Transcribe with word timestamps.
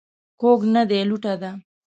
کوږ 0.41 0.59
نه 0.73 0.81
دى، 0.89 0.99
لوټه 1.09 1.33
ده. 1.41 1.51